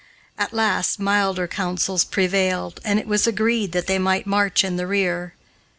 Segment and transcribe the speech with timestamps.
[0.35, 4.87] At last milder counsels prevailed, and it was agreed that they might march in the
[4.87, 5.35] rear.